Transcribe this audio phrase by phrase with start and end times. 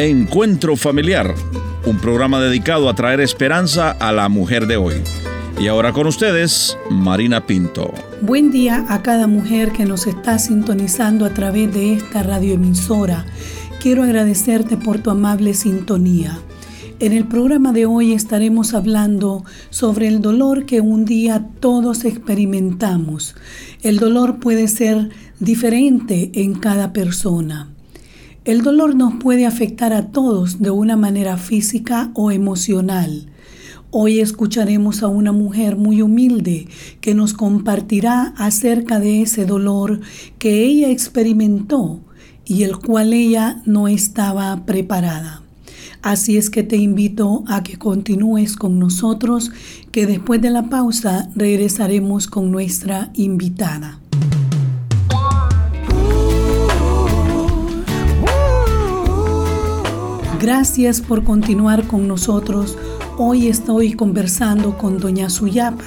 [0.00, 1.34] Encuentro Familiar,
[1.84, 4.94] un programa dedicado a traer esperanza a la mujer de hoy.
[5.58, 7.92] Y ahora con ustedes, Marina Pinto.
[8.20, 13.26] Buen día a cada mujer que nos está sintonizando a través de esta radioemisora.
[13.82, 16.38] Quiero agradecerte por tu amable sintonía.
[17.00, 23.34] En el programa de hoy estaremos hablando sobre el dolor que un día todos experimentamos.
[23.82, 25.10] El dolor puede ser
[25.40, 27.72] diferente en cada persona.
[28.48, 33.26] El dolor nos puede afectar a todos de una manera física o emocional.
[33.90, 36.66] Hoy escucharemos a una mujer muy humilde
[37.02, 40.00] que nos compartirá acerca de ese dolor
[40.38, 42.00] que ella experimentó
[42.46, 45.42] y el cual ella no estaba preparada.
[46.00, 49.50] Así es que te invito a que continúes con nosotros,
[49.92, 54.00] que después de la pausa regresaremos con nuestra invitada.
[60.40, 62.78] Gracias por continuar con nosotros.
[63.16, 65.84] Hoy estoy conversando con doña Suyapa.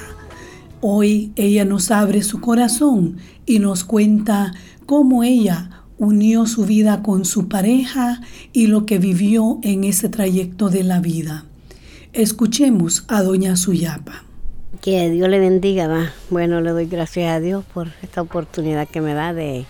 [0.82, 4.52] Hoy ella nos abre su corazón y nos cuenta
[4.84, 8.20] cómo ella unió su vida con su pareja
[8.52, 11.46] y lo que vivió en ese trayecto de la vida.
[12.12, 14.24] Escuchemos a doña Suyapa.
[14.82, 19.14] Que Dios le bendiga, Bueno, le doy gracias a Dios por esta oportunidad que me
[19.14, 19.64] da de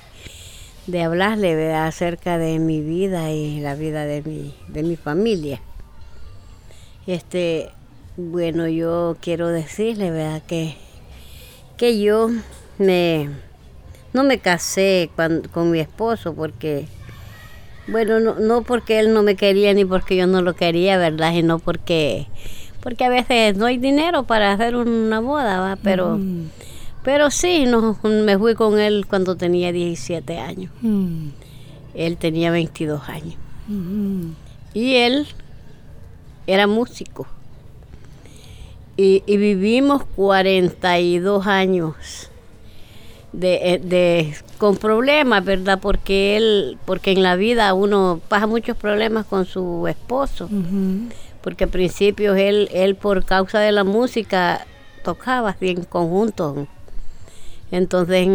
[0.86, 5.60] de hablarle acerca de mi vida y la vida de mi, de mi familia.
[7.06, 7.70] Este,
[8.16, 10.42] bueno, yo quiero decirle, ¿verdad?
[10.46, 10.76] Que,
[11.76, 12.30] que yo
[12.78, 13.28] me,
[14.12, 16.86] no me casé con, mi esposo porque,
[17.86, 21.32] bueno, no, no, porque él no me quería ni porque yo no lo quería, ¿verdad?
[21.32, 22.26] Y no porque,
[22.80, 25.76] porque a veces no hay dinero para hacer una boda, ¿va?
[25.82, 26.18] Pero...
[26.18, 26.50] Mm.
[27.04, 30.72] Pero sí, no, me fui con él cuando tenía 17 años.
[30.82, 31.28] Mm.
[31.94, 33.34] Él tenía 22 años.
[33.68, 34.34] Mm-hmm.
[34.74, 35.26] Y él
[36.46, 37.26] era músico.
[38.96, 42.30] Y, vivimos 42 años
[43.32, 45.80] de, de, con problemas, ¿verdad?
[45.80, 50.48] Porque él, porque en la vida uno pasa muchos problemas con su esposo.
[50.48, 51.12] Mm-hmm.
[51.40, 54.66] Porque al principio él, él por causa de la música
[55.02, 56.68] tocaba así en conjunto
[57.72, 58.28] entonces,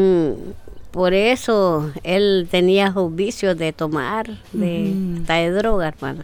[0.90, 6.24] por eso él tenía sus vicios de tomar, de, de droga, hermano.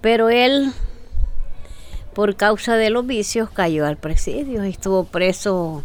[0.00, 0.72] Pero él,
[2.14, 5.82] por causa de los vicios, cayó al presidio y estuvo preso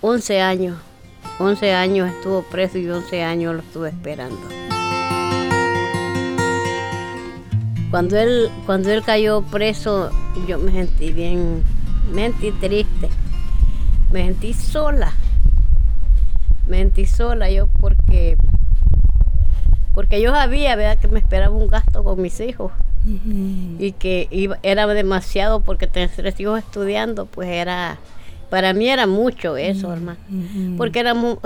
[0.00, 0.78] 11 años.
[1.40, 4.38] 11 años estuvo preso y 11 años lo estuve esperando.
[7.90, 10.10] Cuando él, cuando él cayó preso,
[10.46, 11.64] yo me sentí bien,
[12.12, 13.10] me sentí triste
[14.10, 15.12] me sentí sola.
[16.66, 18.36] Me sentí sola yo porque
[19.94, 20.98] porque yo sabía ¿verdad?
[20.98, 22.72] que me esperaba un gasto con mis hijos.
[23.78, 27.98] Y que iba, era demasiado porque tener tres hijos estudiando pues era
[28.50, 30.18] para mí era mucho eso hermano.
[30.76, 31.38] Porque éramos,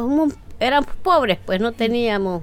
[0.59, 2.43] éramos pobres pues no teníamos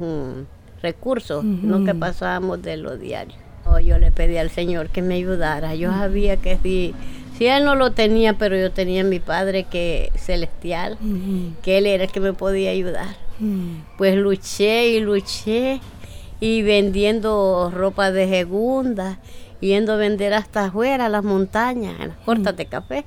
[0.82, 3.36] recursos no que pasábamos de lo diario.
[3.84, 5.76] Yo le pedí al señor que me ayudara.
[5.76, 6.96] Yo sabía que si
[7.38, 10.98] si él no lo tenía, pero yo tenía a mi padre que celestial,
[11.62, 13.16] que él era el que me podía ayudar.
[13.98, 15.80] Pues luché y luché
[16.40, 19.20] y vendiendo ropa de segunda,
[19.60, 23.06] yendo a vender hasta afuera, a las montañas, en las cortas de café.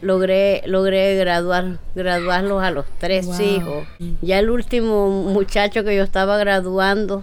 [0.00, 3.86] Logré, logré graduar, graduarlos a los tres hijos.
[4.20, 7.22] Ya el último muchacho que yo estaba graduando,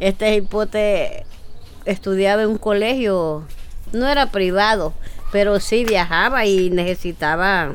[0.00, 1.24] este hipote
[1.84, 3.44] estudiaba en un colegio
[3.92, 4.94] no era privado,
[5.30, 7.74] pero sí viajaba y necesitaba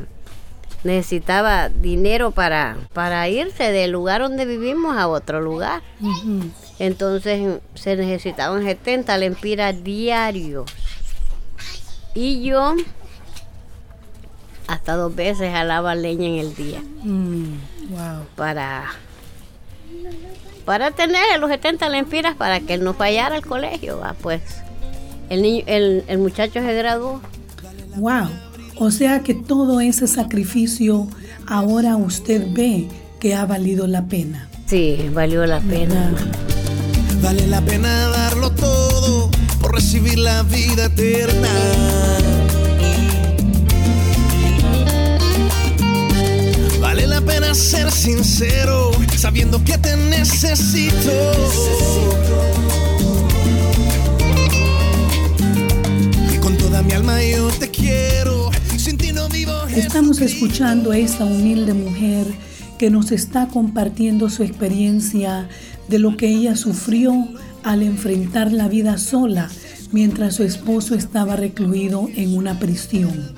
[0.84, 5.82] necesitaba dinero para, para irse del lugar donde vivimos a otro lugar.
[6.78, 10.70] Entonces se necesitaban 70 lempiras diarios.
[12.14, 12.74] Y yo
[14.66, 16.80] hasta dos veces jalaba leña en el día.
[17.02, 17.54] Mm,
[18.36, 18.84] para,
[20.64, 24.00] para tener los 70 lempiras para que él no fallara al colegio.
[24.22, 24.42] Pues
[25.30, 27.20] el, niño, el, el muchacho se graduó.
[27.96, 28.28] ¡Wow!
[28.76, 31.08] O sea que todo ese sacrificio
[31.46, 32.88] ahora usted ve
[33.18, 34.48] que ha valido la pena.
[34.66, 36.12] Sí, valió la pena.
[37.22, 39.30] Vale la pena darlo todo
[39.60, 41.48] por recibir la vida eterna.
[46.80, 51.12] Vale la pena ser sincero, sabiendo que te necesito.
[56.88, 58.50] Mi alma yo te quiero.
[59.76, 62.26] Estamos escuchando a esta humilde mujer
[62.78, 65.48] que nos está compartiendo su experiencia
[65.88, 67.28] de lo que ella sufrió
[67.62, 69.50] al enfrentar la vida sola
[69.92, 73.34] mientras su esposo estaba recluido en una prisión.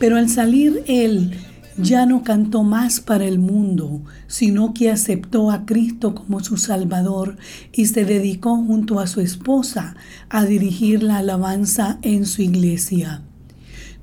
[0.00, 1.38] Pero al salir él
[1.76, 7.36] ya no cantó más para el mundo, sino que aceptó a Cristo como su Salvador
[7.72, 9.96] y se dedicó junto a su esposa
[10.28, 13.22] a dirigir la alabanza en su iglesia.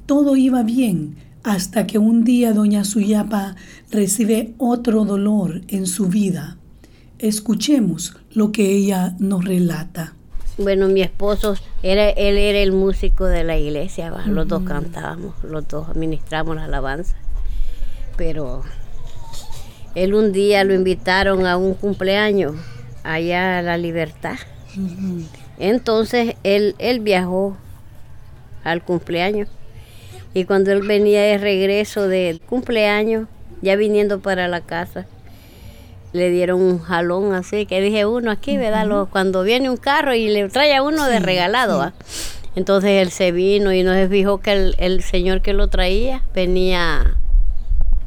[0.06, 3.56] Todo iba bien hasta que un día doña Suyapa
[3.92, 6.58] recibe otro dolor en su vida.
[7.20, 10.14] Escuchemos lo que ella nos relata.
[10.58, 15.66] Bueno, mi esposo, era, él era el músico de la iglesia, los dos cantábamos, los
[15.68, 17.16] dos administramos la alabanza.
[18.20, 18.64] Pero
[19.96, 22.54] él un día lo invitaron a un cumpleaños
[23.04, 24.38] allá a La Libertad.
[25.58, 27.58] Entonces él, él viajó
[28.64, 29.48] al cumpleaños.
[30.34, 33.28] Y cuando él venía de regreso del cumpleaños,
[33.62, 35.08] ya viniendo para la casa,
[36.12, 39.08] le dieron un jalón así, que dije uno aquí, ¿verdad?
[39.12, 41.94] cuando viene un carro y le trae a uno de regalado,
[42.56, 47.18] Entonces él se vino y nos dijo que el, señor que lo traía venía,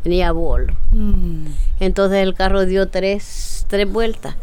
[0.05, 0.75] venía a bolo.
[0.91, 1.47] Mm.
[1.81, 4.37] Entonces el carro dio tres, tres vueltas.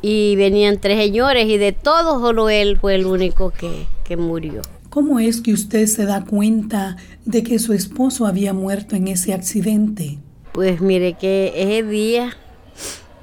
[0.00, 4.62] Y venían tres señores y de todos solo él fue el único que, que murió.
[4.92, 9.32] ¿Cómo es que usted se da cuenta de que su esposo había muerto en ese
[9.32, 10.18] accidente?
[10.52, 12.36] Pues mire que ese día,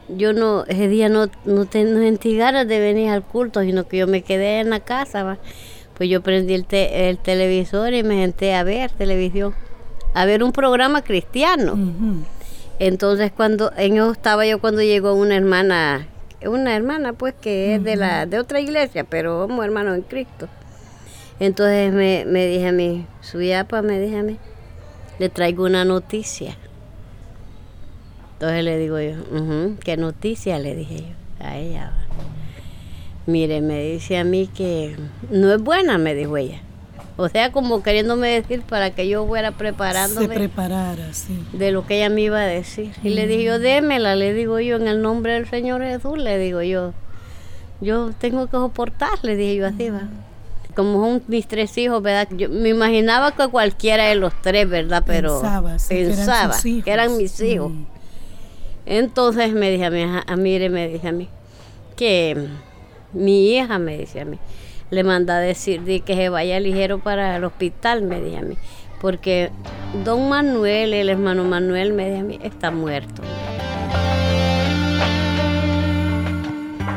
[0.08, 4.08] yo no, ese día no, no, sentí ganas de venir al culto, sino que yo
[4.08, 5.38] me quedé en la casa,
[5.96, 9.54] pues yo prendí el, el televisor y me senté a ver televisión,
[10.14, 11.78] a ver un programa cristiano.
[12.80, 16.08] Entonces cuando en eso estaba yo cuando llegó una hermana,
[16.46, 20.48] una hermana pues que es de la de otra iglesia, pero como hermano en Cristo.
[21.40, 24.38] Entonces me, me dije a mí, su yapa me dije a mí,
[25.20, 26.58] le traigo una noticia.
[28.34, 29.16] Entonces le digo yo,
[29.84, 30.60] ¿qué noticia?
[30.60, 31.94] Le dije yo a ella.
[33.26, 34.96] Mire, me dice a mí que
[35.30, 36.62] no es buena, me dijo ella.
[37.22, 40.28] O sea, como queriéndome decir para que yo fuera preparándome.
[40.28, 41.38] Se preparara, sí.
[41.52, 42.94] De lo que ella me iba a decir.
[43.04, 46.38] Y le dije yo, démela, le digo yo, en el nombre del Señor Jesús, le
[46.38, 46.94] digo yo.
[47.82, 50.04] Yo tengo que soportar, le dije yo así, va.
[50.78, 52.30] Como son mis tres hijos, ¿verdad?
[52.38, 55.04] Yo me imaginaba que cualquiera de los tres, ¿verdad?
[55.06, 57.74] Pero pensaba, pensaba que, eran mis hijos.
[58.86, 61.28] Entonces me dije a mí, a, mire, me dije a mí,
[61.98, 62.48] que
[63.12, 64.40] mi hija me dice a mí,
[64.90, 68.58] le manda a decir que se vaya ligero para el hospital, me dije a mí,
[69.02, 69.52] porque
[70.04, 73.22] don Manuel, el hermano Manuel, me a mí, está muerto.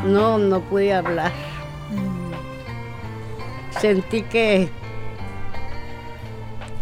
[0.05, 1.31] No, no pude hablar.
[3.81, 4.69] Sentí que,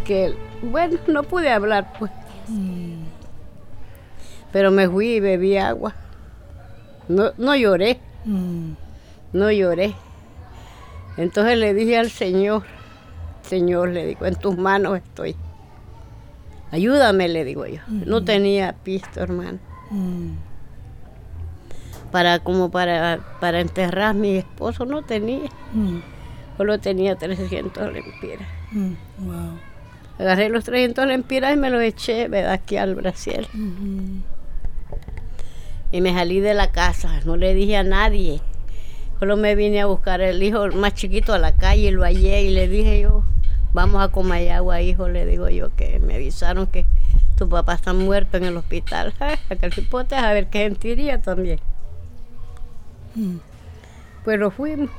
[0.05, 2.11] que, bueno, no pude hablar, pues.
[4.51, 5.93] Pero me fui y bebí agua.
[7.07, 7.99] No, no lloré.
[8.25, 8.73] Mm.
[9.33, 9.93] No lloré.
[11.21, 12.63] Entonces le dije al Señor,
[13.43, 15.35] Señor, le digo, en tus manos estoy.
[16.71, 17.81] Ayúdame, le digo yo.
[17.87, 19.59] No tenía pisto, hermano.
[19.91, 20.31] Mm.
[22.11, 25.49] Para como para, para enterrar a mi esposo no tenía.
[25.73, 25.99] Mm.
[26.57, 28.47] Solo tenía 300 lempiras.
[30.17, 32.53] Agarré los 300 lempiras y me los eché, ¿verdad?
[32.53, 33.47] Aquí al Brasil.
[35.91, 38.41] Y me salí de la casa, no le dije a nadie.
[39.21, 42.49] Solo me vine a buscar el hijo más chiquito a la calle, lo hallé y
[42.49, 43.23] le dije yo,
[43.71, 46.87] vamos a comer agua, hijo, le digo yo, que me avisaron que
[47.37, 49.13] tu papá está muerto en el hospital.
[49.51, 51.59] Aquel cipote a ver qué sentiría también.
[53.13, 53.35] Mm.
[54.25, 54.89] Pero fuimos.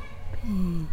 [0.45, 0.85] Mm.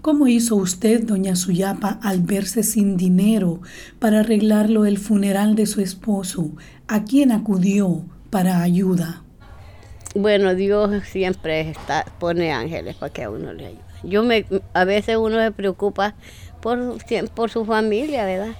[0.00, 3.60] ¿Cómo hizo usted, doña Suyapa, al verse sin dinero
[3.98, 6.52] para arreglarlo el funeral de su esposo?
[6.88, 9.22] ¿A quién acudió para ayuda?
[10.14, 13.82] Bueno, Dios siempre está, pone ángeles para que a uno le ayude.
[14.02, 16.14] Yo me, a veces uno se preocupa
[16.60, 16.96] por,
[17.34, 18.54] por su familia, ¿verdad?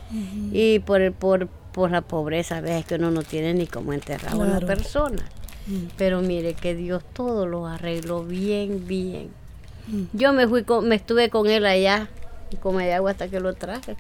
[0.53, 4.33] Y por, por, por la pobreza, a veces que uno no tiene ni cómo enterrar
[4.33, 5.25] a una persona.
[5.97, 9.31] Pero mire que Dios todo lo arregló bien, bien.
[10.13, 12.09] Yo me fui me estuve con él allá,
[12.61, 13.97] con agua hasta que lo traje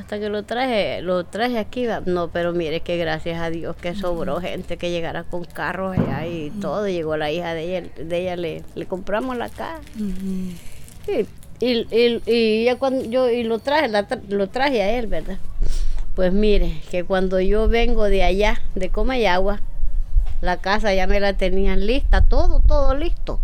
[0.00, 3.94] hasta que lo traje, lo traje aquí, no, pero mire que gracias a Dios que
[3.94, 8.18] sobró gente que llegara con carros allá y todo, llegó la hija de ella, de
[8.18, 9.80] ella le, le compramos la casa.
[11.60, 11.86] y,
[12.26, 13.90] y, ya cuando yo y lo traje,
[14.28, 15.36] lo traje a él, ¿verdad?
[16.14, 19.60] Pues mire, que cuando yo vengo de allá, de Comayagua,
[20.40, 23.38] la casa ya me la tenían lista, todo, todo listo.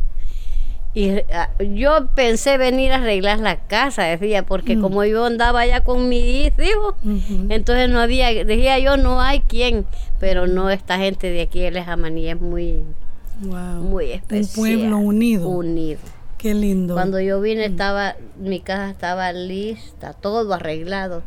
[0.99, 4.81] Y ah, yo pensé venir a arreglar la casa, decía, porque Mm.
[4.81, 7.47] como yo andaba allá con mi hijo, Ujú.
[7.51, 9.85] entonces no había, decía yo, no hay quien,
[10.19, 12.83] pero no, esta gente de aquí de Lejamaní es muy,
[13.43, 13.83] Wow.
[13.83, 14.55] muy Un especial.
[14.57, 15.47] pueblo unido.
[15.51, 16.01] Unido.
[16.47, 16.95] Qué lindo.
[16.95, 21.25] Cuando yo vine estaba, mi casa estaba lista, todo arreglado.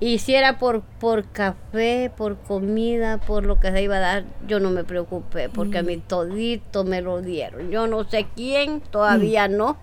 [0.00, 4.24] Y si era por, por café, por comida, por lo que se iba a dar,
[4.48, 7.70] yo no me preocupé, porque a mí todito me lo dieron.
[7.70, 9.76] Yo no sé quién, todavía no.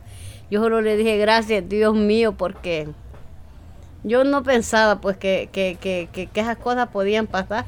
[0.51, 2.89] Yo solo le dije gracias, Dios mío, porque
[4.03, 7.65] yo no pensaba pues que, que, que, que- esas cosas podían pasar.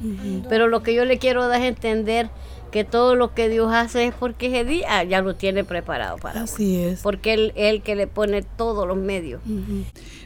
[0.48, 2.30] Pero lo que yo le quiero dar es entender
[2.70, 6.36] que todo lo que Dios hace es porque ese día ya lo tiene preparado para
[6.36, 6.44] uno.
[6.44, 7.00] Así es.
[7.02, 9.42] Porque él es el que le pone todos los medios.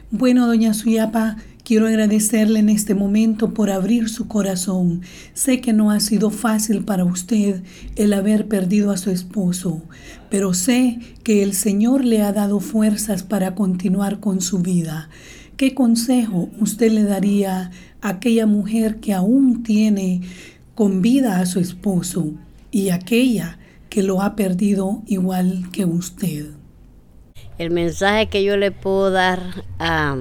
[0.09, 1.35] Bueno, doña Suyapa,
[1.65, 5.01] quiero agradecerle en este momento por abrir su corazón.
[5.33, 7.63] Sé que no ha sido fácil para usted
[7.97, 9.81] el haber perdido a su esposo,
[10.29, 15.09] pero sé que el Señor le ha dado fuerzas para continuar con su vida.
[15.57, 17.71] ¿Qué consejo usted le daría
[18.01, 20.21] a aquella mujer que aún tiene
[20.75, 22.33] con vida a su esposo
[22.69, 23.57] y aquella
[23.89, 26.51] que lo ha perdido igual que usted?
[27.57, 29.41] El mensaje que yo le puedo dar
[29.79, 30.15] a,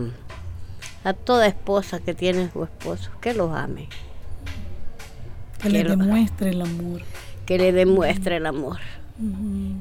[1.04, 3.88] a toda esposa que tiene su esposo, que los ame,
[5.60, 7.02] Que le demuestre el amor.
[7.44, 8.78] que le demuestre el amor,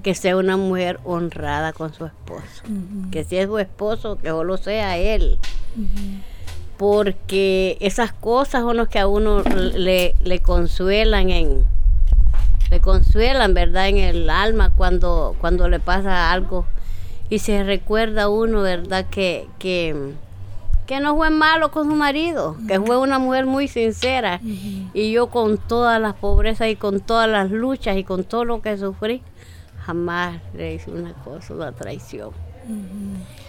[0.03, 2.63] que sea una mujer honrada con su esposo,
[3.11, 5.39] que si es su esposo, que solo sea él.
[6.77, 11.65] Porque esas cosas son las que a uno le, le consuelan en
[12.71, 13.89] le consuelan, ¿verdad?
[13.89, 16.65] En el alma cuando, cuando le pasa algo
[17.29, 19.05] y se recuerda uno, ¿verdad?
[19.09, 20.13] Que, que,
[20.85, 24.39] que no fue malo con su marido, que fue una mujer muy sincera.
[24.93, 28.61] Y yo con todas las pobrezas y con todas las luchas y con todo lo
[28.61, 29.21] que sufrí,
[29.85, 32.31] jamás le hice una cosa, una traición.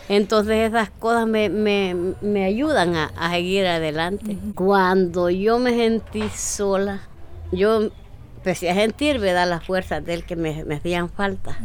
[0.08, 4.36] Entonces esas cosas me, me, me ayudan a, a seguir adelante.
[4.54, 7.00] Cuando yo me sentí sola,
[7.52, 7.90] yo
[8.36, 9.48] empecé a sentir, ¿verdad?
[9.48, 11.58] Las fuerzas de él que me, me hacían falta.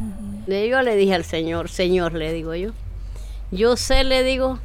[0.47, 2.71] Yo le dije al Señor, Señor, le digo yo,
[3.51, 4.59] yo sé, le digo,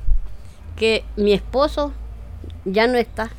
[0.77, 1.93] que mi esposo
[2.65, 3.31] ya no está,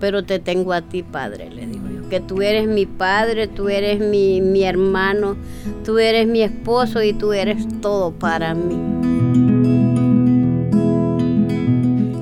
[0.00, 3.68] pero te tengo a ti, Padre, le digo yo, que tú eres mi Padre, tú
[3.68, 5.36] eres mi, mi hermano,
[5.84, 8.76] tú eres mi esposo y tú eres todo para mí.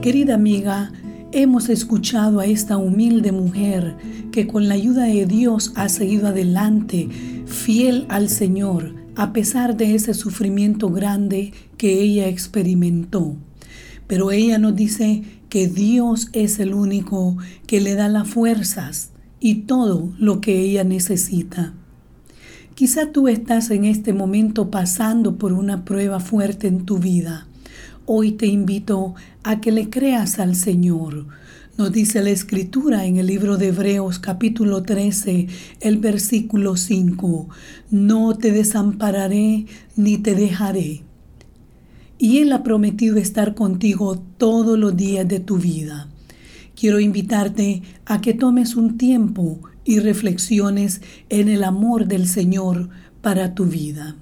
[0.00, 0.92] Querida amiga,
[1.33, 3.97] hemos escuchado a esta humilde mujer
[4.33, 7.09] que con la ayuda de Dios ha seguido adelante,
[7.47, 13.37] fiel al Señor, a pesar de ese sufrimiento grande que ella experimentó.
[14.07, 17.37] Pero ella nos dice que Dios es el único
[17.67, 19.11] que le da las fuerzas
[19.41, 21.75] y todo lo que ella necesita.
[22.75, 27.47] Quizá tú estás en este momento pasando por una prueba fuerte en tu vida.
[28.05, 31.27] Hoy te invito a que le creas al Señor.
[31.79, 35.47] Nos dice la Escritura en el libro de Hebreos capítulo 13,
[35.81, 37.49] el versículo 5,
[37.91, 41.03] No te desampararé ni te dejaré.
[42.19, 46.09] Y Él ha prometido estar contigo todos los días de tu vida.
[46.75, 52.89] Quiero invitarte a que tomes un tiempo y reflexiones en el amor del Señor
[53.23, 54.17] para tu vida.